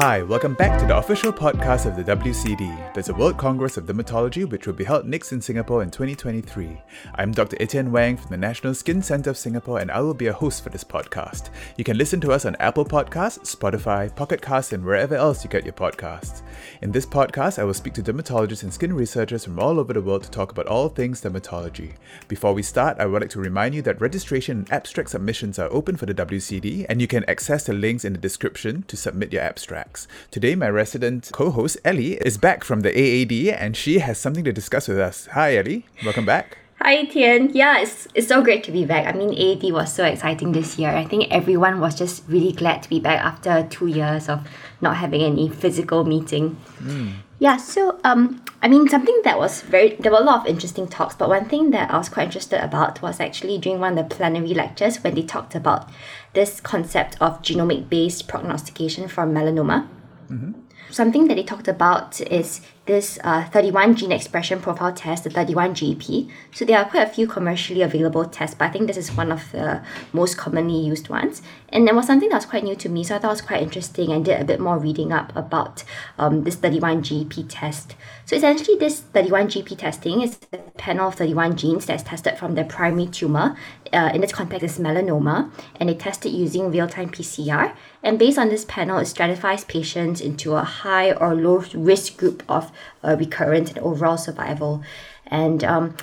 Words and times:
Hi, 0.00 0.22
welcome 0.22 0.54
back 0.54 0.80
to 0.80 0.86
the 0.86 0.96
official 0.96 1.30
podcast 1.30 1.84
of 1.84 1.94
the 1.94 2.16
WCD. 2.16 2.94
There's 2.94 3.10
a 3.10 3.14
World 3.14 3.36
Congress 3.36 3.76
of 3.76 3.84
Dermatology 3.84 4.48
which 4.48 4.66
will 4.66 4.72
be 4.72 4.82
held 4.82 5.04
next 5.04 5.30
in 5.30 5.42
Singapore 5.42 5.82
in 5.82 5.90
2023. 5.90 6.80
I'm 7.16 7.32
Dr. 7.32 7.58
Etienne 7.60 7.92
Wang 7.92 8.16
from 8.16 8.30
the 8.30 8.38
National 8.38 8.72
Skin 8.72 9.02
Centre 9.02 9.28
of 9.28 9.36
Singapore 9.36 9.78
and 9.78 9.90
I 9.90 10.00
will 10.00 10.14
be 10.14 10.28
a 10.28 10.32
host 10.32 10.64
for 10.64 10.70
this 10.70 10.84
podcast. 10.84 11.50
You 11.76 11.84
can 11.84 11.98
listen 11.98 12.18
to 12.22 12.32
us 12.32 12.46
on 12.46 12.56
Apple 12.60 12.86
Podcasts, 12.86 13.54
Spotify, 13.54 14.16
Pocket 14.16 14.40
Casts, 14.40 14.72
and 14.72 14.82
wherever 14.82 15.16
else 15.16 15.44
you 15.44 15.50
get 15.50 15.64
your 15.64 15.74
podcasts. 15.74 16.40
In 16.80 16.92
this 16.92 17.04
podcast, 17.04 17.58
I 17.58 17.64
will 17.64 17.74
speak 17.74 17.92
to 17.94 18.02
dermatologists 18.02 18.62
and 18.62 18.72
skin 18.72 18.94
researchers 18.94 19.44
from 19.44 19.58
all 19.58 19.78
over 19.78 19.92
the 19.92 20.00
world 20.00 20.22
to 20.22 20.30
talk 20.30 20.50
about 20.50 20.66
all 20.66 20.88
things 20.88 21.20
dermatology. 21.20 21.92
Before 22.26 22.54
we 22.54 22.62
start, 22.62 22.98
I 22.98 23.04
would 23.04 23.20
like 23.20 23.30
to 23.32 23.38
remind 23.38 23.74
you 23.74 23.82
that 23.82 24.00
registration 24.00 24.60
and 24.60 24.72
abstract 24.72 25.10
submissions 25.10 25.58
are 25.58 25.70
open 25.70 25.98
for 25.98 26.06
the 26.06 26.14
WCD 26.14 26.86
and 26.88 27.02
you 27.02 27.06
can 27.06 27.28
access 27.28 27.64
the 27.64 27.74
links 27.74 28.06
in 28.06 28.14
the 28.14 28.18
description 28.18 28.84
to 28.84 28.96
submit 28.96 29.34
your 29.34 29.42
abstract. 29.42 29.89
Today, 30.30 30.54
my 30.54 30.68
resident 30.68 31.30
co 31.32 31.50
host, 31.50 31.78
Ellie, 31.84 32.14
is 32.14 32.38
back 32.38 32.64
from 32.64 32.80
the 32.80 32.90
AAD 32.90 33.54
and 33.54 33.76
she 33.76 33.98
has 33.98 34.18
something 34.18 34.44
to 34.44 34.52
discuss 34.52 34.88
with 34.88 34.98
us. 34.98 35.26
Hi, 35.32 35.56
Ellie. 35.56 35.86
Welcome 36.04 36.24
back. 36.24 36.58
Hi, 36.82 37.04
Tian. 37.04 37.50
Yeah, 37.52 37.80
it's, 37.80 38.08
it's 38.14 38.28
so 38.28 38.42
great 38.42 38.64
to 38.64 38.72
be 38.72 38.86
back. 38.86 39.06
I 39.06 39.12
mean, 39.16 39.34
AAD 39.34 39.70
was 39.70 39.92
so 39.92 40.02
exciting 40.02 40.52
this 40.52 40.78
year. 40.78 40.88
I 40.88 41.04
think 41.04 41.30
everyone 41.30 41.78
was 41.78 41.94
just 41.94 42.24
really 42.26 42.52
glad 42.52 42.82
to 42.82 42.88
be 42.88 42.98
back 42.98 43.20
after 43.22 43.66
two 43.68 43.86
years 43.86 44.30
of 44.30 44.48
not 44.80 44.96
having 44.96 45.20
any 45.20 45.50
physical 45.50 46.04
meeting. 46.04 46.56
Mm. 46.82 47.16
Yeah, 47.38 47.58
so 47.58 48.00
um, 48.02 48.42
I 48.62 48.68
mean, 48.68 48.88
something 48.88 49.20
that 49.24 49.38
was 49.38 49.60
very 49.60 49.96
there 49.96 50.10
were 50.10 50.20
a 50.20 50.24
lot 50.24 50.40
of 50.40 50.46
interesting 50.46 50.88
talks, 50.88 51.14
but 51.14 51.28
one 51.28 51.44
thing 51.44 51.70
that 51.70 51.90
I 51.90 51.98
was 51.98 52.08
quite 52.08 52.24
interested 52.24 52.64
about 52.64 53.02
was 53.02 53.20
actually 53.20 53.58
during 53.58 53.78
one 53.78 53.98
of 53.98 54.08
the 54.08 54.14
plenary 54.14 54.54
lectures 54.54 55.04
when 55.04 55.14
they 55.14 55.22
talked 55.22 55.54
about 55.54 55.90
this 56.32 56.60
concept 56.60 57.16
of 57.20 57.42
genomic 57.42 57.90
based 57.90 58.26
prognostication 58.26 59.06
for 59.06 59.26
melanoma. 59.26 59.86
Mm-hmm. 60.30 60.52
Something 60.90 61.28
that 61.28 61.34
they 61.34 61.44
talked 61.44 61.68
about 61.68 62.20
is 62.22 62.62
this 62.90 63.20
uh, 63.22 63.44
31 63.44 63.94
gene 63.94 64.10
expression 64.10 64.60
profile 64.60 64.92
test, 64.92 65.22
the 65.22 65.30
31GEP. 65.30 66.28
So 66.52 66.64
there 66.64 66.78
are 66.78 66.84
quite 66.84 67.06
a 67.06 67.10
few 67.10 67.28
commercially 67.28 67.82
available 67.82 68.24
tests, 68.24 68.56
but 68.56 68.64
I 68.64 68.70
think 68.70 68.88
this 68.88 68.96
is 68.96 69.12
one 69.12 69.30
of 69.30 69.52
the 69.52 69.82
most 70.12 70.36
commonly 70.36 70.78
used 70.78 71.08
ones. 71.08 71.40
And 71.68 71.86
there 71.86 71.94
was 71.94 72.06
something 72.06 72.28
that 72.30 72.34
was 72.34 72.46
quite 72.46 72.64
new 72.64 72.74
to 72.74 72.88
me, 72.88 73.04
so 73.04 73.14
I 73.14 73.18
thought 73.20 73.28
it 73.28 73.38
was 73.38 73.42
quite 73.42 73.62
interesting 73.62 74.10
and 74.10 74.24
did 74.24 74.40
a 74.40 74.44
bit 74.44 74.58
more 74.58 74.76
reading 74.76 75.12
up 75.12 75.34
about 75.36 75.84
um, 76.18 76.42
this 76.42 76.56
31GEP 76.56 77.46
test. 77.48 77.94
So 78.24 78.34
essentially, 78.34 78.76
this 78.76 79.02
31GEP 79.14 79.78
testing 79.78 80.22
is 80.22 80.38
a 80.52 80.58
panel 80.58 81.08
of 81.08 81.14
31 81.14 81.56
genes 81.56 81.86
that's 81.86 82.02
tested 82.02 82.38
from 82.38 82.56
the 82.56 82.64
primary 82.64 83.06
tumor. 83.06 83.56
Uh, 83.92 84.10
in 84.12 84.20
this 84.20 84.32
context, 84.32 84.64
is 84.64 84.78
melanoma, 84.78 85.50
and 85.76 85.88
they 85.88 85.94
test 85.94 86.26
it 86.26 86.30
using 86.30 86.70
real-time 86.72 87.10
PCR. 87.10 87.74
And 88.02 88.18
based 88.18 88.38
on 88.38 88.48
this 88.48 88.64
panel, 88.64 88.98
it 88.98 89.06
stratifies 89.06 89.64
patients 89.64 90.20
into 90.20 90.54
a 90.54 90.62
high 90.62 91.12
or 91.12 91.34
low 91.34 91.64
risk 91.74 92.16
group 92.16 92.42
of 92.48 92.72
uh, 93.02 93.16
recurrent 93.18 93.70
and 93.70 93.78
overall 93.78 94.16
survival. 94.16 94.82
And 95.26 95.62
um, 95.64 95.96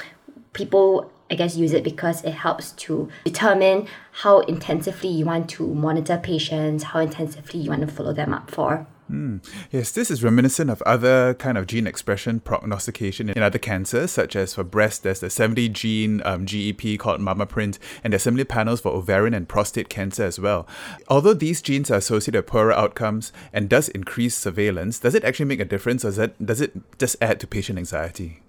people, 0.54 1.12
I 1.30 1.36
guess, 1.36 1.56
use 1.56 1.74
it 1.74 1.84
because 1.84 2.24
it 2.24 2.34
helps 2.34 2.72
to 2.74 3.10
determine 3.26 3.88
how 4.12 4.40
intensively 4.42 5.10
you 5.10 5.26
want 5.26 5.50
to 5.52 5.68
monitor 5.68 6.18
patients, 6.18 6.84
how 6.84 7.00
intensively 7.00 7.60
you 7.60 7.70
want 7.70 7.82
to 7.82 7.88
follow 7.88 8.14
them 8.14 8.34
up 8.34 8.50
for. 8.50 8.88
Mm. 9.12 9.42
Yes, 9.72 9.92
this 9.92 10.12
is 10.12 10.24
reminiscent 10.24 10.70
of 10.70 10.82
other 10.82 11.34
kind 11.36 11.58
of 11.58 11.66
gene 11.66 11.88
expression 11.88 12.40
prognostication 12.40 13.30
in 13.30 13.42
other 13.42 13.60
cancers, 13.60 14.12
such 14.12 14.36
as 14.36 14.54
for 14.54 14.64
breast, 14.64 15.04
there's 15.04 15.22
the 15.22 15.30
70 15.30 15.70
gene 15.70 16.22
um, 16.26 16.46
GEP 16.46 17.00
called 17.00 17.22
MammaPrint, 17.22 17.80
and 18.04 18.12
there's 18.12 18.24
similar 18.24 18.46
panels 18.46 18.82
for 18.82 18.92
ovarian 18.92 19.34
and 19.34 19.48
prostate 19.48 19.90
cancer 19.90 20.24
as 20.24 20.40
well. 20.40 20.68
Although 21.08 21.34
these 21.34 21.62
genes 21.62 21.90
are 21.90 21.98
associated 21.98 22.40
with 22.40 22.48
poorer 22.48 22.74
outcomes 22.74 23.32
and 23.54 23.70
does 23.70 23.88
increase 23.90 24.36
surveillance, 24.36 25.00
does 25.00 25.16
it 25.16 25.24
actually 25.24 25.46
make 25.46 25.62
a 25.62 25.66
difference, 25.66 26.04
or 26.04 26.10
does 26.10 26.20
it, 26.20 26.46
does 26.46 26.62
it 26.62 27.00
just 27.00 27.16
add 27.22 27.40
to 27.40 27.48
patient 27.48 27.80
anxiety? 27.80 28.42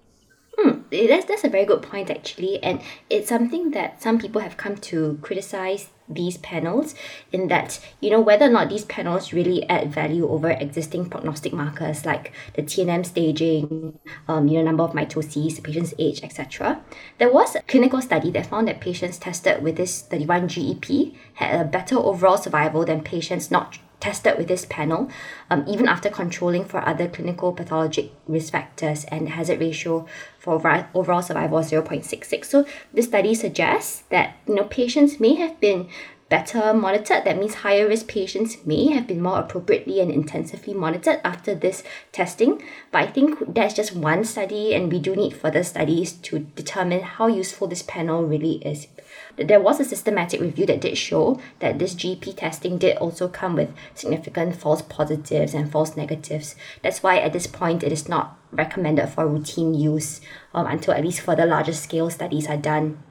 Hmm, 0.57 0.81
that's, 0.91 1.25
that's 1.25 1.45
a 1.45 1.49
very 1.49 1.65
good 1.65 1.81
point 1.81 2.09
actually, 2.09 2.61
and 2.61 2.81
it's 3.09 3.29
something 3.29 3.71
that 3.71 4.01
some 4.01 4.19
people 4.19 4.41
have 4.41 4.57
come 4.57 4.75
to 4.75 5.19
criticize 5.21 5.89
these 6.09 6.37
panels 6.37 6.95
in 7.31 7.47
that 7.47 7.79
you 8.01 8.09
know 8.09 8.19
whether 8.19 8.45
or 8.45 8.49
not 8.49 8.69
these 8.69 8.85
panels 8.85 9.31
really 9.31 9.67
add 9.69 9.93
value 9.93 10.27
over 10.27 10.49
existing 10.49 11.09
prognostic 11.09 11.53
markers 11.53 12.05
like 12.05 12.31
the 12.55 12.63
TNM 12.63 13.05
staging, 13.05 13.99
um, 14.27 14.47
you 14.47 14.57
know 14.57 14.65
number 14.65 14.83
of 14.83 14.93
mitoses, 14.93 15.55
the 15.55 15.61
patient's 15.61 15.93
age, 15.99 16.23
etc. 16.23 16.81
There 17.17 17.31
was 17.31 17.55
a 17.55 17.61
clinical 17.61 18.01
study 18.01 18.31
that 18.31 18.47
found 18.47 18.67
that 18.67 18.81
patients 18.81 19.17
tested 19.17 19.61
with 19.63 19.77
this 19.77 20.01
31 20.01 20.47
GEP 20.47 21.15
had 21.35 21.61
a 21.61 21.63
better 21.63 21.97
overall 21.97 22.37
survival 22.37 22.85
than 22.85 23.01
patients 23.01 23.51
not 23.51 23.77
tested 23.99 24.37
with 24.37 24.47
this 24.47 24.65
panel, 24.65 25.09
um, 25.49 25.65
even 25.67 25.87
after 25.87 26.09
controlling 26.09 26.65
for 26.65 26.87
other 26.87 27.07
clinical 27.07 27.51
pathologic 27.51 28.11
risk 28.27 28.51
factors 28.51 29.05
and 29.05 29.29
hazard 29.29 29.59
ratio 29.59 30.05
for 30.37 30.55
overall 30.93 31.21
survival 31.21 31.57
of 31.57 31.65
0.66. 31.65 32.45
So 32.45 32.65
this 32.93 33.05
study 33.05 33.35
suggests 33.35 34.03
that 34.09 34.37
you 34.47 34.55
know 34.55 34.63
patients 34.63 35.19
may 35.19 35.35
have 35.35 35.59
been 35.59 35.89
better 36.29 36.73
monitored. 36.73 37.25
That 37.25 37.37
means 37.37 37.55
higher 37.55 37.87
risk 37.87 38.07
patients 38.07 38.57
may 38.65 38.91
have 38.91 39.07
been 39.07 39.21
more 39.21 39.39
appropriately 39.39 39.99
and 39.99 40.11
intensively 40.11 40.73
monitored 40.73 41.19
after 41.23 41.53
this 41.55 41.83
testing. 42.11 42.61
But 42.91 43.03
I 43.03 43.07
think 43.07 43.53
that's 43.55 43.73
just 43.73 43.95
one 43.95 44.23
study, 44.23 44.73
and 44.73 44.91
we 44.91 44.99
do 44.99 45.15
need 45.15 45.35
further 45.35 45.63
studies 45.63 46.13
to 46.13 46.39
determine 46.39 47.01
how 47.01 47.27
useful 47.27 47.67
this 47.67 47.81
panel 47.81 48.23
really 48.23 48.57
is. 48.57 48.87
There 49.37 49.59
was 49.59 49.79
a 49.79 49.85
systematic 49.85 50.41
review 50.41 50.65
that 50.65 50.81
did 50.81 50.97
show 50.97 51.39
that 51.59 51.79
this 51.79 51.93
GEP 51.93 52.35
testing 52.35 52.77
did 52.77 52.97
also 52.97 53.27
come 53.27 53.55
with 53.55 53.73
significant 53.95 54.55
false 54.55 54.81
positives 54.81 55.53
and 55.53 55.71
false 55.71 55.95
negatives. 55.95 56.55
That's 56.81 57.03
why 57.03 57.19
at 57.19 57.33
this 57.33 57.47
point 57.47 57.83
it 57.83 57.91
is 57.91 58.09
not 58.09 58.37
recommended 58.51 59.07
for 59.07 59.27
routine 59.27 59.73
use 59.73 60.21
um, 60.53 60.65
until 60.67 60.93
at 60.93 61.03
least 61.03 61.21
further 61.21 61.45
larger 61.45 61.73
scale 61.73 62.09
studies 62.09 62.47
are 62.47 62.57
done. 62.57 63.01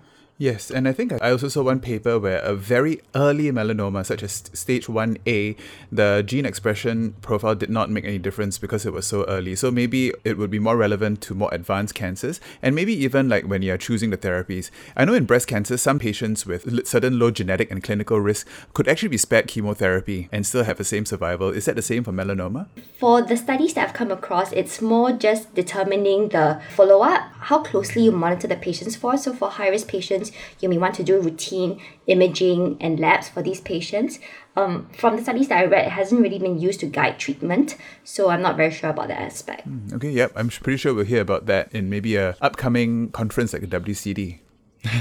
Yes, 0.41 0.71
and 0.71 0.87
I 0.87 0.93
think 0.93 1.12
I 1.21 1.32
also 1.32 1.49
saw 1.49 1.65
one 1.65 1.81
paper 1.81 2.16
where 2.16 2.38
a 2.38 2.54
very 2.54 3.00
early 3.16 3.50
melanoma, 3.50 4.06
such 4.06 4.22
as 4.22 4.44
stage 4.53 4.87
1A, 4.87 5.56
the 5.91 6.22
gene 6.25 6.47
expression 6.47 7.16
profile 7.22 7.56
did 7.56 7.71
not 7.71 7.91
make 7.91 8.04
any 8.04 8.19
difference 8.19 8.56
because 8.56 8.87
it 8.87 8.93
was 8.93 9.04
so 9.04 9.25
early. 9.25 9.56
So 9.56 9.72
maybe 9.72 10.12
it 10.22 10.38
would 10.38 10.48
be 10.48 10.60
more 10.60 10.77
relevant 10.77 11.21
to 11.22 11.34
more 11.34 11.48
advanced 11.53 11.97
cancers, 11.97 12.41
and 12.62 12.77
maybe 12.77 12.94
even 12.94 13.28
like 13.28 13.47
when 13.47 13.62
you're 13.62 13.77
choosing 13.77 14.10
the 14.10 14.16
therapies. 14.16 14.71
I 14.97 15.04
know 15.04 15.15
in 15.15 15.25
breast 15.25 15.48
cancer, 15.48 15.77
some 15.77 15.98
patients 15.98 16.47
with 16.47 16.87
certain 16.87 17.19
low 17.19 17.32
genetic 17.32 17.72
and 17.72 17.82
clinical 17.82 18.21
risk 18.21 18.47
could 18.75 18.87
actually 18.87 19.09
be 19.09 19.19
spared 19.19 19.48
chemotherapy 19.48 20.28
and 20.31 20.47
still 20.47 20.62
have 20.62 20.78
the 20.78 20.84
same 20.84 21.04
survival. 21.04 21.48
Is 21.48 21.65
that 21.65 21.75
the 21.75 21.82
same 21.82 22.04
for 22.04 22.12
melanoma? 22.12 22.69
For 23.00 23.22
the 23.22 23.37
studies 23.37 23.75
that 23.75 23.88
I've 23.88 23.94
come 23.94 24.12
across, 24.12 24.53
it's 24.53 24.81
more 24.81 25.10
just 25.10 25.53
determining 25.56 26.28
the 26.28 26.62
follow 26.77 27.03
up, 27.03 27.25
how 27.41 27.65
closely 27.65 28.03
you 28.03 28.12
monitor 28.12 28.47
the 28.47 28.54
patients 28.54 28.94
for. 28.94 29.16
So 29.16 29.32
for 29.32 29.50
high 29.50 29.69
risk 29.69 29.88
patients, 29.88 30.28
you 30.61 30.69
may 30.69 30.78
want 30.78 30.94
to 30.97 31.05
do 31.05 31.21
routine 31.21 31.81
imaging 32.06 32.77
and 32.81 32.99
labs 32.99 33.28
for 33.28 33.43
these 33.43 33.61
patients. 33.61 34.19
Um, 34.56 34.89
from 34.97 35.16
the 35.16 35.22
studies 35.22 35.49
that 35.49 35.59
I 35.59 35.66
read, 35.66 35.87
it 35.87 35.93
hasn't 35.93 36.21
really 36.21 36.39
been 36.39 36.59
used 36.59 36.81
to 36.81 36.87
guide 36.87 37.19
treatment, 37.19 37.77
so 38.03 38.28
I'm 38.28 38.43
not 38.43 38.56
very 38.56 38.72
sure 38.72 38.91
about 38.91 39.09
that 39.09 39.21
aspect. 39.21 39.62
Hmm, 39.62 39.94
okay, 39.94 40.11
yep, 40.11 40.33
I'm 40.34 40.49
pretty 40.49 40.78
sure 40.78 40.94
we'll 40.94 41.05
hear 41.05 41.21
about 41.21 41.47
that 41.47 41.72
in 41.72 41.89
maybe 41.89 42.16
a 42.16 42.37
upcoming 42.41 43.11
conference 43.11 43.53
like 43.53 43.69
the 43.69 43.81
WCD 43.81 44.41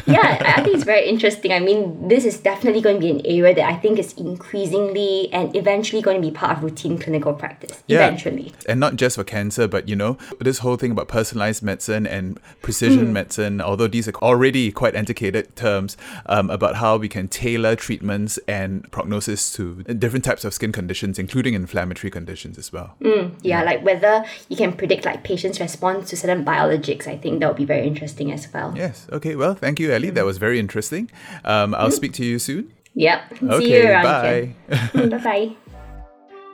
yeah, 0.05 0.37
I 0.57 0.61
think 0.61 0.75
it's 0.75 0.83
very 0.83 1.07
interesting. 1.07 1.51
I 1.51 1.59
mean, 1.59 2.07
this 2.07 2.25
is 2.25 2.39
definitely 2.39 2.81
going 2.81 2.97
to 2.97 3.01
be 3.01 3.11
an 3.11 3.21
area 3.25 3.55
that 3.55 3.69
I 3.69 3.75
think 3.75 3.99
is 3.99 4.13
increasingly 4.13 5.31
and 5.31 5.55
eventually 5.55 6.01
going 6.01 6.21
to 6.21 6.27
be 6.27 6.31
part 6.31 6.57
of 6.57 6.63
routine 6.63 6.97
clinical 6.97 7.33
practice. 7.33 7.83
Yeah. 7.87 8.05
Eventually. 8.05 8.53
And 8.67 8.79
not 8.79 8.95
just 8.95 9.15
for 9.15 9.23
cancer, 9.23 9.67
but 9.67 9.87
you 9.87 9.95
know, 9.95 10.17
this 10.39 10.59
whole 10.59 10.77
thing 10.77 10.91
about 10.91 11.07
personalized 11.07 11.63
medicine 11.63 12.07
and 12.07 12.39
precision 12.61 13.07
mm. 13.07 13.11
medicine, 13.11 13.61
although 13.61 13.87
these 13.87 14.07
are 14.07 14.15
already 14.15 14.71
quite 14.71 14.95
antiquated 14.95 15.55
terms 15.55 15.97
um, 16.25 16.49
about 16.49 16.75
how 16.75 16.97
we 16.97 17.07
can 17.07 17.27
tailor 17.27 17.75
treatments 17.75 18.39
and 18.47 18.89
prognosis 18.91 19.53
to 19.53 19.83
different 19.83 20.25
types 20.25 20.43
of 20.43 20.53
skin 20.53 20.71
conditions, 20.71 21.19
including 21.19 21.53
inflammatory 21.53 22.09
conditions 22.09 22.57
as 22.57 22.73
well. 22.73 22.95
Mm, 23.01 23.35
yeah, 23.41 23.59
yeah, 23.59 23.63
like 23.63 23.83
whether 23.83 24.25
you 24.49 24.57
can 24.57 24.73
predict 24.73 25.05
like 25.05 25.23
patients' 25.23 25.59
response 25.59 26.09
to 26.09 26.17
certain 26.17 26.43
biologics, 26.43 27.07
I 27.07 27.17
think 27.17 27.39
that 27.39 27.47
would 27.47 27.57
be 27.57 27.65
very 27.65 27.85
interesting 27.87 28.31
as 28.31 28.51
well. 28.53 28.73
Yes. 28.75 29.07
Okay. 29.11 29.35
Well, 29.35 29.55
Thank 29.67 29.81
you, 29.81 29.91
Ellie. 29.91 30.11
That 30.11 30.23
was 30.23 30.37
very 30.37 30.59
interesting. 30.59 31.11
Um, 31.43 31.75
I'll 31.75 31.91
speak 31.91 32.13
to 32.13 32.23
you 32.25 32.39
soon. 32.39 32.71
Yep. 32.93 33.19
Okay, 33.43 33.65
See 33.65 33.73
you 33.73 33.89
around. 33.89 34.03
Bye. 34.03 34.55
bye 34.93 35.17
bye. 35.17 35.73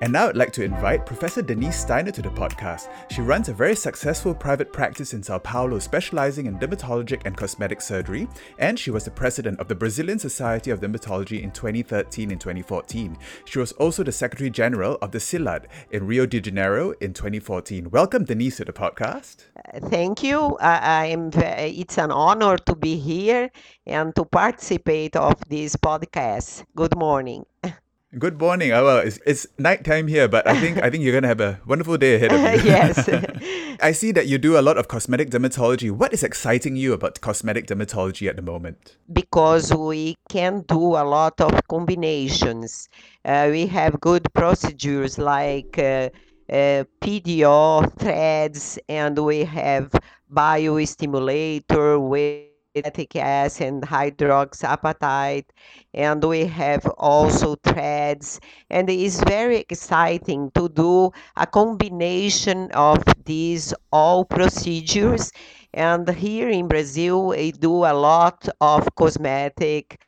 And 0.03 0.11
now 0.11 0.27
I'd 0.27 0.35
like 0.35 0.51
to 0.51 0.65
invite 0.65 1.05
Professor 1.05 1.41
Denise 1.41 1.79
Steiner 1.79 2.11
to 2.11 2.21
the 2.21 2.27
podcast. 2.27 2.89
She 3.09 3.21
runs 3.21 3.47
a 3.47 3.53
very 3.53 3.73
successful 3.73 4.35
private 4.35 4.73
practice 4.73 5.13
in 5.13 5.23
Sao 5.23 5.37
Paulo 5.37 5.79
specializing 5.79 6.45
in 6.45 6.59
dermatologic 6.59 7.21
and 7.23 7.37
cosmetic 7.37 7.79
surgery, 7.79 8.27
and 8.59 8.77
she 8.77 8.91
was 8.91 9.05
the 9.05 9.11
president 9.11 9.61
of 9.61 9.69
the 9.69 9.75
Brazilian 9.75 10.19
Society 10.19 10.71
of 10.71 10.81
Dermatology 10.81 11.41
in 11.41 11.51
2013 11.51 12.31
and 12.31 12.41
2014. 12.41 13.17
She 13.45 13.59
was 13.59 13.71
also 13.71 14.03
the 14.03 14.11
Secretary 14.11 14.49
General 14.49 14.97
of 15.01 15.11
the 15.11 15.19
CILAD 15.19 15.67
in 15.91 16.05
Rio 16.05 16.25
de 16.25 16.41
Janeiro 16.41 16.91
in 16.99 17.13
2014. 17.13 17.89
Welcome, 17.89 18.25
Denise, 18.25 18.57
to 18.57 18.65
the 18.65 18.73
podcast. 18.73 19.45
Thank 19.89 20.21
you. 20.21 20.57
I 20.59 21.05
am. 21.05 21.29
It's 21.33 21.97
an 21.97 22.11
honor 22.11 22.57
to 22.57 22.75
be 22.75 22.97
here 22.97 23.49
and 23.87 24.13
to 24.17 24.25
participate 24.25 25.15
of 25.15 25.35
this 25.47 25.77
podcast. 25.77 26.65
Good 26.75 26.97
morning. 26.97 27.45
Good 28.17 28.39
morning. 28.39 28.71
Uh, 28.71 28.83
well, 28.83 28.97
it's, 28.99 29.19
it's 29.25 29.47
nighttime 29.57 30.07
here, 30.07 30.27
but 30.27 30.47
I 30.47 30.59
think 30.59 30.77
I 30.77 30.91
think 30.91 31.03
you're 31.03 31.13
gonna 31.13 31.27
have 31.27 31.41
a 31.41 31.59
wonderful 31.65 31.97
day 31.97 32.15
ahead 32.15 32.31
of 32.31 32.39
you. 32.41 32.69
yes. 32.71 33.09
I 33.81 33.91
see 33.91 34.11
that 34.11 34.27
you 34.27 34.37
do 34.37 34.57
a 34.57 34.61
lot 34.61 34.77
of 34.77 34.87
cosmetic 34.87 35.31
dermatology. 35.31 35.89
What 35.89 36.13
is 36.13 36.21
exciting 36.21 36.75
you 36.75 36.93
about 36.93 37.21
cosmetic 37.21 37.65
dermatology 37.65 38.29
at 38.29 38.35
the 38.35 38.43
moment? 38.43 38.97
because 39.11 39.73
we 39.73 40.15
can 40.29 40.63
do 40.67 40.95
a 40.95 41.03
lot 41.03 41.39
of 41.41 41.67
combinations. 41.67 42.89
Uh, 43.25 43.47
we 43.51 43.67
have 43.67 43.99
good 43.99 44.27
procedures 44.33 45.17
like 45.17 45.77
uh, 45.77 46.09
uh, 46.49 46.83
PDO 47.01 47.97
threads, 47.99 48.79
and 48.89 49.17
we 49.19 49.43
have 49.43 49.91
biostimulator 50.31 51.99
with 51.99 52.52
acetic 52.75 53.15
acid 53.15 53.67
and 53.67 53.83
hydroxyapatite, 53.83 55.45
and 55.93 56.23
we 56.23 56.45
have 56.45 56.85
also 56.97 57.55
threads. 57.63 58.39
And 58.69 58.89
it's 58.89 59.21
very 59.23 59.57
exciting 59.57 60.51
to 60.55 60.69
do 60.69 61.11
a 61.35 61.45
combination 61.45 62.71
of 62.71 63.03
these 63.25 63.73
all 63.91 64.25
procedures. 64.25 65.31
And 65.73 66.07
here 66.09 66.49
in 66.49 66.67
Brazil, 66.67 67.27
we 67.27 67.51
do 67.51 67.85
a 67.85 67.93
lot 67.93 68.47
of 68.61 68.87
cosmetic 68.95 70.01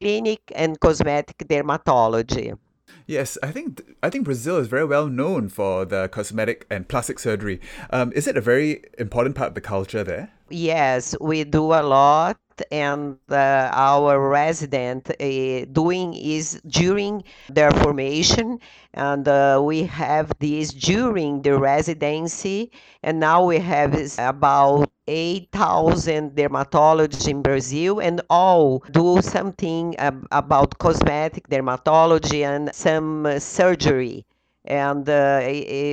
clinic 0.00 0.40
and 0.54 0.78
cosmetic 0.80 1.38
dermatology. 1.38 2.56
Yes, 3.06 3.36
I 3.42 3.50
think 3.50 3.82
I 4.02 4.08
think 4.08 4.24
Brazil 4.24 4.56
is 4.56 4.66
very 4.66 4.86
well 4.86 5.08
known 5.08 5.50
for 5.50 5.84
the 5.84 6.08
cosmetic 6.08 6.66
and 6.70 6.88
plastic 6.88 7.18
surgery. 7.18 7.60
Um, 7.90 8.12
is 8.14 8.26
it 8.26 8.36
a 8.36 8.40
very 8.40 8.82
important 8.98 9.36
part 9.36 9.48
of 9.48 9.54
the 9.54 9.60
culture 9.60 10.02
there? 10.02 10.30
Yes, 10.50 11.14
we 11.20 11.44
do 11.44 11.72
a 11.72 11.82
lot, 11.82 12.38
and 12.70 13.18
uh, 13.30 13.70
our 13.72 14.28
resident 14.28 15.10
uh, 15.10 15.64
doing 15.72 16.14
is 16.14 16.60
during 16.66 17.24
their 17.48 17.70
formation, 17.70 18.58
and 18.92 19.26
uh, 19.26 19.60
we 19.62 19.82
have 19.84 20.32
this 20.38 20.72
during 20.72 21.42
the 21.42 21.58
residency, 21.58 22.70
and 23.02 23.18
now 23.20 23.44
we 23.44 23.58
have 23.58 23.92
about 24.18 24.90
8,000 25.08 26.32
dermatologists 26.36 27.28
in 27.28 27.42
Brazil, 27.42 27.98
and 28.00 28.20
all 28.30 28.78
do 28.92 29.20
something 29.22 29.96
ab- 29.96 30.26
about 30.30 30.78
cosmetic 30.78 31.48
dermatology 31.48 32.44
and 32.44 32.74
some 32.74 33.26
surgery 33.40 34.24
and 34.64 35.08
uh, 35.08 35.40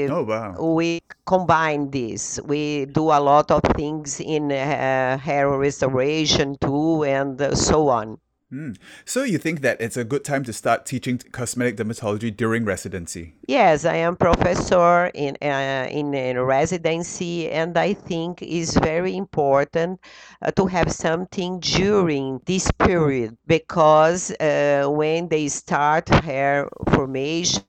Oh 0.10 0.24
wow. 0.24 0.56
we 0.60 1.02
combine 1.26 1.92
this. 1.92 2.40
We 2.44 2.86
do 2.86 3.12
a 3.12 3.20
lot 3.20 3.52
of 3.52 3.62
things 3.76 4.20
in 4.20 4.52
uh, 4.52 5.18
hair 5.18 5.50
restoration 5.50 6.58
too, 6.60 7.04
and 7.04 7.42
uh, 7.42 7.56
so 7.56 7.90
on. 7.90 8.20
Hmm. 8.50 8.74
So 9.06 9.24
you 9.24 9.38
think 9.38 9.62
that 9.62 9.80
it's 9.80 9.96
a 9.96 10.04
good 10.04 10.26
time 10.26 10.44
to 10.44 10.52
start 10.52 10.86
teaching 10.86 11.18
cosmetic 11.32 11.78
dermatology 11.78 12.36
during 12.36 12.66
residency? 12.66 13.34
Yes, 13.48 13.86
I 13.86 13.96
am 13.96 14.18
professor 14.18 15.10
in 15.14 15.38
uh, 15.42 15.88
in 15.90 16.14
a 16.14 16.36
residency, 16.44 17.50
and 17.50 17.78
I 17.78 17.94
think 17.94 18.42
it's 18.42 18.78
very 18.78 19.16
important 19.16 20.02
uh, 20.42 20.52
to 20.52 20.66
have 20.68 20.92
something 20.92 21.60
during 21.62 22.42
this 22.46 22.70
period 22.72 23.38
because 23.48 24.32
uh, 24.32 24.88
when 24.90 25.30
they 25.30 25.48
start 25.48 26.10
hair 26.10 26.70
formation 26.90 27.64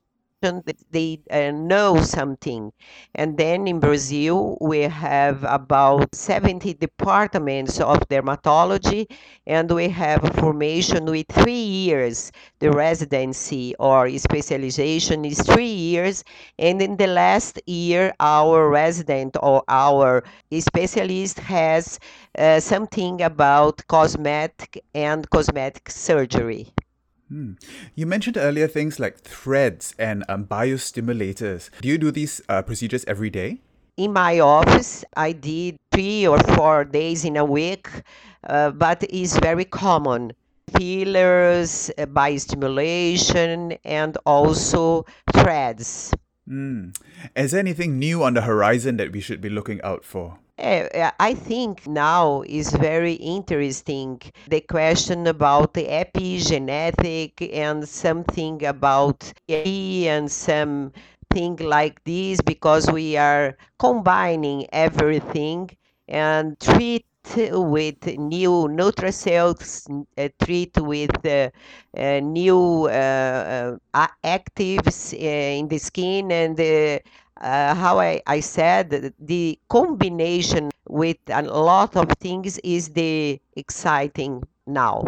that 0.65 0.77
they 0.91 1.21
uh, 1.31 1.51
know 1.51 2.01
something. 2.01 2.71
And 3.15 3.37
then 3.37 3.67
in 3.67 3.79
Brazil, 3.79 4.57
we 4.61 4.81
have 4.81 5.43
about 5.45 6.13
70 6.13 6.73
departments 6.73 7.79
of 7.79 7.99
dermatology, 8.09 9.07
and 9.47 9.71
we 9.71 9.89
have 9.89 10.23
a 10.23 10.33
formation 10.33 11.05
with 11.05 11.25
three 11.31 11.53
years. 11.63 12.31
The 12.59 12.71
residency 12.71 13.73
or 13.79 14.09
specialization 14.19 15.25
is 15.25 15.39
three 15.41 15.73
years, 15.73 16.23
and 16.59 16.81
in 16.81 16.97
the 16.97 17.07
last 17.07 17.59
year, 17.65 18.13
our 18.19 18.69
resident 18.69 19.37
or 19.41 19.63
our 19.67 20.23
specialist 20.59 21.39
has 21.39 21.99
uh, 22.37 22.59
something 22.59 23.21
about 23.21 23.81
cosmetic 23.87 24.83
and 24.93 25.29
cosmetic 25.29 25.89
surgery. 25.89 26.73
Hmm. 27.29 27.53
You 27.95 28.05
mentioned 28.05 28.37
earlier 28.37 28.67
things 28.67 28.99
like 28.99 29.21
threads 29.21 29.95
and 29.97 30.23
um, 30.29 30.45
biostimulators. 30.45 31.69
Do 31.81 31.87
you 31.87 31.97
do 31.97 32.11
these 32.11 32.41
uh, 32.49 32.61
procedures 32.61 33.05
every 33.05 33.29
day? 33.29 33.61
in 33.95 34.11
my 34.11 34.39
office 34.39 35.05
i 35.15 35.31
did 35.31 35.77
three 35.91 36.25
or 36.25 36.39
four 36.55 36.83
days 36.83 37.23
in 37.23 37.37
a 37.37 37.45
week 37.45 37.87
uh, 38.49 38.71
but 38.71 39.03
it's 39.09 39.37
very 39.37 39.65
common 39.65 40.31
fillers 40.75 41.91
uh, 41.99 42.05
biostimulation 42.07 43.77
and 43.85 44.17
also 44.25 45.05
threads 45.31 46.11
Hmm. 46.45 46.89
Is 47.37 47.51
there 47.51 47.59
anything 47.61 47.97
new 47.97 48.21
on 48.21 48.33
the 48.33 48.41
horizon 48.41 48.97
that 48.97 49.13
we 49.13 49.21
should 49.21 49.39
be 49.39 49.47
looking 49.47 49.81
out 49.81 50.03
for? 50.03 50.39
I 50.59 51.33
think 51.35 51.87
now 51.87 52.41
is 52.45 52.71
very 52.71 53.13
interesting 53.13 54.21
the 54.47 54.61
question 54.61 55.27
about 55.27 55.73
the 55.73 55.85
epigenetic 55.87 57.49
and 57.53 57.87
something 57.87 58.63
about 58.65 59.33
AI 59.47 60.11
and 60.15 60.31
something 60.31 61.55
like 61.59 62.03
this 62.03 62.41
because 62.41 62.89
we 62.91 63.17
are 63.17 63.57
combining 63.79 64.67
everything 64.71 65.69
and 66.07 66.59
treat 66.59 67.05
with 67.51 68.05
new 68.17 68.67
nutracells, 68.69 69.87
uh, 70.17 70.29
treat 70.43 70.77
with 70.77 71.25
uh, 71.25 71.49
uh, 71.97 72.19
new 72.19 72.85
uh, 72.87 73.77
uh, 73.93 74.07
actives 74.23 75.13
uh, 75.13 75.59
in 75.59 75.67
the 75.67 75.77
skin 75.77 76.31
and 76.31 76.57
uh, 77.43 77.75
how 77.75 77.99
I, 77.99 78.21
I 78.25 78.39
said, 78.39 79.13
the 79.19 79.59
combination 79.69 80.71
with 80.87 81.17
a 81.27 81.41
lot 81.43 81.95
of 81.95 82.09
things 82.19 82.57
is 82.63 82.89
the 82.89 83.39
exciting 83.55 84.43
now. 84.65 85.03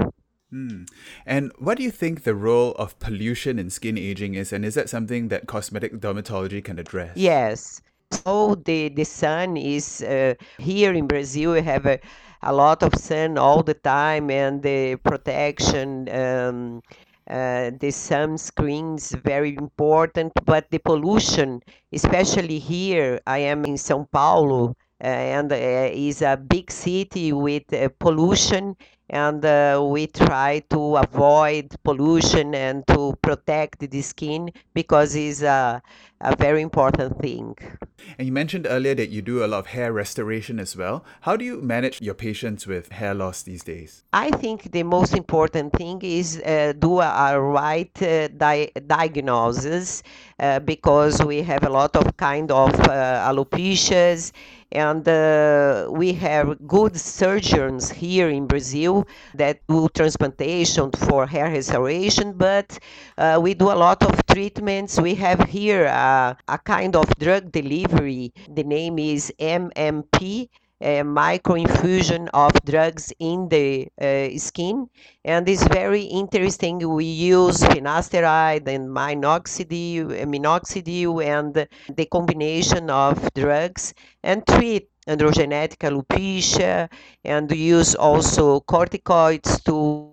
Hmm. 0.51 0.83
And 1.25 1.51
what 1.57 1.77
do 1.77 1.83
you 1.83 1.91
think 1.91 2.23
the 2.23 2.35
role 2.35 2.73
of 2.73 2.99
pollution 2.99 3.57
in 3.57 3.69
skin 3.69 3.97
aging 3.97 4.35
is? 4.35 4.53
And 4.53 4.63
is 4.63 4.75
that 4.75 4.89
something 4.89 5.29
that 5.29 5.47
cosmetic 5.47 5.93
dermatology 5.99 6.63
can 6.63 6.77
address? 6.77 7.15
Yes. 7.15 7.81
So 8.11 8.55
the, 8.55 8.89
the 8.89 9.05
sun 9.05 9.57
is 9.57 10.03
uh, 10.03 10.35
here 10.59 10.93
in 10.93 11.07
Brazil, 11.07 11.53
we 11.53 11.61
have 11.61 11.85
a, 11.85 11.99
a 12.43 12.53
lot 12.53 12.83
of 12.83 12.93
sun 12.95 13.37
all 13.37 13.63
the 13.63 13.73
time, 13.73 14.29
and 14.29 14.61
the 14.61 14.97
protection. 14.97 16.07
Um, 16.09 16.81
uh, 17.29 17.71
the 17.79 17.91
sunscreen 17.91 18.97
is 18.97 19.11
very 19.11 19.55
important, 19.55 20.31
but 20.45 20.69
the 20.69 20.79
pollution, 20.79 21.61
especially 21.91 22.59
here, 22.59 23.19
I 23.25 23.39
am 23.39 23.65
in 23.65 23.75
São 23.75 24.09
Paulo, 24.11 24.75
uh, 25.03 25.07
and 25.07 25.51
uh, 25.51 25.55
is 25.55 26.21
a 26.21 26.37
big 26.37 26.71
city 26.71 27.33
with 27.33 27.71
uh, 27.73 27.89
pollution, 27.99 28.75
and 29.09 29.45
uh, 29.45 29.81
we 29.83 30.07
try 30.07 30.63
to 30.69 30.97
avoid 30.97 31.75
pollution 31.83 32.55
and 32.55 32.85
to 32.87 33.15
protect 33.21 33.89
the 33.89 34.01
skin 34.01 34.51
because 34.73 35.15
it's 35.15 35.41
a, 35.41 35.81
a 36.21 36.35
very 36.35 36.61
important 36.61 37.19
thing. 37.21 37.55
And 38.17 38.25
you 38.27 38.31
mentioned 38.31 38.67
earlier 38.69 38.95
that 38.95 39.09
you 39.09 39.21
do 39.21 39.43
a 39.43 39.47
lot 39.47 39.59
of 39.59 39.67
hair 39.67 39.91
restoration 39.91 40.59
as 40.59 40.75
well. 40.75 41.03
How 41.21 41.35
do 41.35 41.45
you 41.45 41.61
manage 41.61 42.01
your 42.01 42.13
patients 42.13 42.65
with 42.65 42.91
hair 42.91 43.13
loss 43.13 43.43
these 43.43 43.63
days? 43.63 44.03
I 44.13 44.31
think 44.31 44.71
the 44.71 44.83
most 44.83 45.15
important 45.15 45.73
thing 45.73 46.01
is 46.01 46.41
uh, 46.45 46.73
do 46.77 46.99
a, 46.99 47.39
right 47.39 47.91
uh, 48.01 48.27
di- 48.29 48.71
diagnosis 48.87 50.03
uh, 50.39 50.59
because 50.59 51.23
we 51.23 51.41
have 51.41 51.63
a 51.63 51.69
lot 51.69 51.95
of 51.95 52.15
kind 52.17 52.51
of 52.51 52.73
uh, 52.81 53.29
alopecias 53.29 54.31
and 54.71 55.07
uh, 55.07 55.87
we 55.89 56.13
have 56.13 56.67
good 56.67 56.99
surgeons 56.99 57.91
here 57.91 58.29
in 58.29 58.45
Brazil 58.45 58.94
that 59.33 59.59
do 59.67 59.89
transplantation 59.93 60.91
for 60.91 61.25
hair 61.27 61.49
restoration, 61.51 62.33
but 62.37 62.77
uh, 63.17 63.39
we 63.41 63.53
do 63.53 63.71
a 63.71 63.79
lot 63.85 64.03
of 64.03 64.25
treatments. 64.27 64.99
We 64.99 65.15
have 65.15 65.41
here 65.49 65.85
a, 65.85 66.37
a 66.47 66.57
kind 66.59 66.95
of 66.95 67.05
drug 67.17 67.51
delivery. 67.51 68.33
The 68.49 68.63
name 68.63 68.99
is 68.99 69.33
MMP 69.39 70.49
uh, 70.81 71.03
microinfusion 71.03 72.27
of 72.33 72.51
drugs 72.65 73.13
in 73.19 73.47
the 73.49 73.87
uh, 74.01 74.37
skin 74.37 74.87
and 75.23 75.47
it's 75.47 75.65
very 75.67 76.01
interesting 76.01 76.77
we 76.89 77.05
use 77.05 77.61
finasteride 77.61 78.67
and 78.67 78.89
minoxidil, 78.89 80.11
uh, 80.11 80.25
minoxidil 80.25 81.23
and 81.23 81.67
the 81.95 82.05
combination 82.07 82.89
of 82.89 83.33
drugs 83.33 83.93
and 84.23 84.45
treat 84.45 84.89
androgenetic 85.07 85.77
alopecia 85.79 86.89
and 87.23 87.51
use 87.51 87.95
also 87.95 88.59
corticoids 88.61 89.63
to 89.63 90.11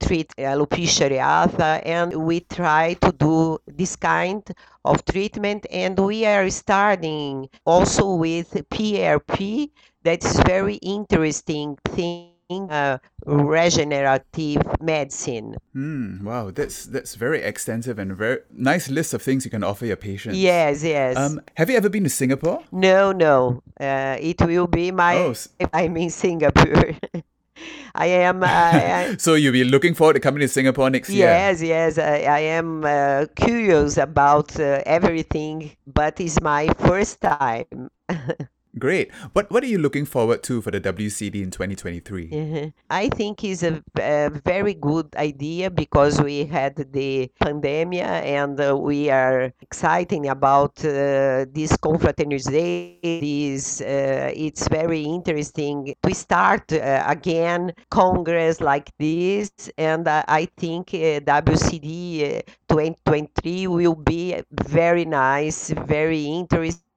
treat 0.00 0.34
alopecia 0.38 1.06
areata 1.08 1.80
and 1.84 2.12
we 2.14 2.40
try 2.40 2.94
to 2.94 3.12
do 3.12 3.58
this 3.66 3.94
kind 3.96 4.42
of 4.84 5.04
treatment 5.04 5.66
and 5.70 5.98
we 5.98 6.26
are 6.26 6.50
starting 6.50 7.48
also 7.64 8.14
with 8.14 8.50
PRP 8.70 9.70
that's 10.02 10.40
very 10.40 10.76
interesting 10.76 11.78
thing 11.84 12.27
uh, 12.50 12.98
regenerative 13.26 14.62
medicine. 14.80 15.56
Mm, 15.76 16.22
wow, 16.22 16.50
that's 16.50 16.86
that's 16.86 17.14
very 17.14 17.42
extensive 17.42 17.98
and 17.98 18.16
very 18.16 18.38
nice 18.50 18.88
list 18.88 19.12
of 19.14 19.22
things 19.22 19.44
you 19.44 19.50
can 19.50 19.62
offer 19.62 19.86
your 19.86 19.96
patients. 19.96 20.38
Yes, 20.38 20.82
yes. 20.82 21.16
Um, 21.16 21.40
have 21.56 21.68
you 21.68 21.76
ever 21.76 21.88
been 21.88 22.04
to 22.04 22.10
Singapore? 22.10 22.62
No, 22.72 23.12
no. 23.12 23.62
Uh, 23.78 24.16
it 24.20 24.40
will 24.40 24.66
be 24.66 24.90
my. 24.90 25.16
Oh, 25.16 25.34
I'm 25.72 25.96
in 25.96 26.10
Singapore. 26.10 26.92
I 27.94 28.06
am. 28.06 28.42
Uh, 28.42 29.16
so 29.18 29.34
you'll 29.34 29.52
be 29.52 29.64
looking 29.64 29.94
forward 29.94 30.14
to 30.14 30.20
coming 30.20 30.40
to 30.40 30.48
Singapore 30.48 30.88
next 30.88 31.10
year. 31.10 31.26
Yes, 31.26 31.60
yes. 31.60 31.98
I, 31.98 32.20
I 32.20 32.38
am 32.56 32.84
uh, 32.84 33.26
curious 33.36 33.98
about 33.98 34.58
uh, 34.58 34.82
everything, 34.86 35.72
but 35.86 36.20
it's 36.20 36.40
my 36.40 36.68
first 36.78 37.20
time. 37.20 37.90
Great. 38.76 39.12
What 39.32 39.50
What 39.50 39.62
are 39.64 39.66
you 39.66 39.78
looking 39.78 40.04
forward 40.04 40.42
to 40.44 40.60
for 40.60 40.70
the 40.70 40.80
WCD 40.80 41.42
in 41.42 41.50
2023? 41.50 42.30
Mm-hmm. 42.30 42.68
I 42.90 43.08
think 43.08 43.42
it's 43.42 43.62
a, 43.62 43.82
a, 43.98 44.30
very 44.44 44.74
good 44.74 45.14
idea 45.16 45.70
because 45.70 46.20
we 46.20 46.44
had 46.44 46.76
the 46.92 47.30
pandemic 47.40 48.02
and 48.02 48.60
uh, 48.60 48.76
we 48.76 49.10
are 49.10 49.52
excited 49.62 50.26
about 50.26 50.78
uh, 50.84 51.46
this 51.50 51.76
confraternization. 51.78 53.20
This, 53.20 53.80
uh, 53.80 54.30
it's 54.34 54.68
very 54.68 55.02
interesting 55.02 55.94
to 56.02 56.14
start 56.14 56.72
uh, 56.72 57.04
again 57.06 57.72
Congress 57.90 58.60
like 58.60 58.90
this, 58.98 59.50
and 59.78 60.06
I 60.08 60.48
think 60.56 60.90
uh, 60.94 61.20
WCD 61.20 62.38
uh, 62.38 62.42
2023 62.68 63.66
will 63.66 63.94
be 63.94 64.36
very 64.52 65.04
nice, 65.04 65.70
very 65.70 66.24
interesting 66.24 66.87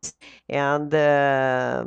and 0.50 0.94
uh, 0.94 1.86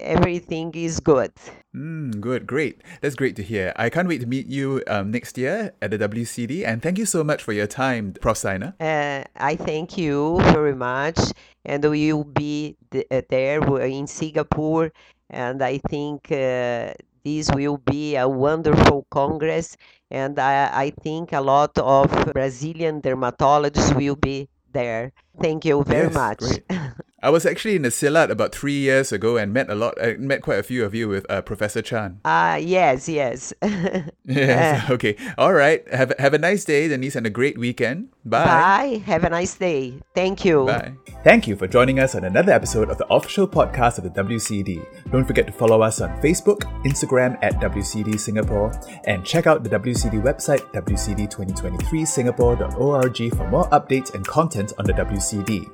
everything 0.00 0.72
is 0.74 1.00
good. 1.00 1.32
Mm, 1.74 2.20
good, 2.20 2.46
great. 2.46 2.82
That's 3.00 3.14
great 3.14 3.36
to 3.36 3.42
hear. 3.42 3.72
I 3.76 3.90
can't 3.90 4.08
wait 4.08 4.20
to 4.20 4.26
meet 4.26 4.46
you 4.46 4.82
um, 4.86 5.10
next 5.10 5.36
year 5.38 5.72
at 5.82 5.90
the 5.90 5.98
WCD. 5.98 6.66
And 6.66 6.82
thank 6.82 6.98
you 6.98 7.06
so 7.06 7.24
much 7.24 7.42
for 7.42 7.52
your 7.52 7.66
time, 7.66 8.12
Prof. 8.20 8.36
Steiner. 8.36 8.74
Uh, 8.80 9.24
I 9.36 9.56
thank 9.56 9.96
you 9.98 10.38
very 10.52 10.74
much. 10.74 11.18
And 11.64 11.84
we 11.84 12.12
will 12.12 12.24
be 12.24 12.76
uh, 12.94 13.22
there 13.28 13.60
in 13.80 14.06
Singapore. 14.06 14.92
And 15.30 15.62
I 15.62 15.78
think 15.78 16.30
uh, 16.30 16.92
this 17.24 17.50
will 17.54 17.78
be 17.78 18.16
a 18.16 18.28
wonderful 18.28 19.06
congress. 19.10 19.76
And 20.10 20.38
I, 20.38 20.70
I 20.72 20.90
think 20.90 21.32
a 21.32 21.40
lot 21.40 21.76
of 21.78 22.10
Brazilian 22.32 23.00
dermatologists 23.00 23.96
will 23.96 24.16
be 24.16 24.48
there. 24.74 25.12
Thank 25.40 25.64
you 25.64 25.82
very 25.84 26.12
yes, 26.12 26.14
much. 26.14 26.42
I 27.22 27.30
was 27.30 27.46
actually 27.46 27.74
in 27.74 27.82
the 27.82 27.88
CILAD 27.88 28.28
about 28.28 28.54
three 28.54 28.76
years 28.76 29.10
ago 29.10 29.38
and 29.38 29.50
met 29.52 29.70
a 29.70 29.74
lot, 29.74 29.94
I 30.00 30.16
met 30.18 30.42
quite 30.42 30.58
a 30.58 30.62
few 30.62 30.84
of 30.84 30.94
you 30.94 31.08
with 31.08 31.24
uh, 31.30 31.40
Professor 31.40 31.80
Chan. 31.80 32.20
Ah, 32.26 32.52
uh, 32.52 32.56
yes, 32.56 33.08
yes. 33.08 33.54
yes, 34.24 34.90
okay. 34.90 35.16
All 35.38 35.54
right. 35.54 35.88
Have, 35.88 36.12
have 36.18 36.34
a 36.34 36.38
nice 36.38 36.66
day, 36.66 36.86
Denise, 36.86 37.16
and 37.16 37.26
a 37.26 37.30
great 37.30 37.56
weekend. 37.56 38.10
Bye. 38.24 38.44
Bye. 38.44 39.02
Have 39.04 39.24
a 39.24 39.28
nice 39.28 39.54
day. 39.54 40.00
Thank 40.14 40.46
you. 40.46 40.64
Bye. 40.64 40.94
Thank 41.22 41.46
you 41.46 41.56
for 41.56 41.66
joining 41.66 42.00
us 42.00 42.14
on 42.14 42.24
another 42.24 42.52
episode 42.52 42.88
of 42.88 42.96
the 42.96 43.06
official 43.12 43.46
podcast 43.46 43.98
of 43.98 44.04
the 44.04 44.10
WCD. 44.10 44.82
Don't 45.10 45.26
forget 45.26 45.46
to 45.46 45.52
follow 45.52 45.82
us 45.82 46.00
on 46.00 46.08
Facebook, 46.22 46.62
Instagram 46.84 47.36
at 47.42 47.60
WCD 47.60 48.18
Singapore, 48.18 48.72
and 49.06 49.26
check 49.26 49.46
out 49.46 49.62
the 49.62 49.68
WCD 49.70 50.22
website, 50.22 50.60
WCD2023singapore.org, 50.72 53.36
for 53.36 53.48
more 53.48 53.68
updates 53.70 54.14
and 54.14 54.26
content 54.26 54.72
on 54.78 54.86
the 54.86 54.94
WCD. 54.94 55.68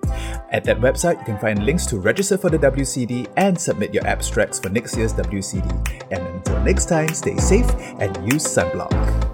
At 0.50 0.64
that 0.64 0.80
website, 0.80 1.20
you 1.20 1.24
can 1.24 1.38
find 1.38 1.64
links 1.64 1.86
to 1.86 1.98
register 1.98 2.36
for 2.36 2.50
the 2.50 2.58
WCD 2.58 3.28
and 3.36 3.56
submit 3.60 3.94
your 3.94 4.04
abstracts 4.06 4.58
for 4.58 4.70
next 4.70 4.96
year's 4.96 5.14
WCD. 5.14 5.70
And 6.10 6.26
until 6.26 6.60
next 6.62 6.88
time, 6.88 7.10
stay 7.10 7.36
safe 7.36 7.70
and 8.00 8.32
use 8.32 8.44
sunblock. 8.44 9.29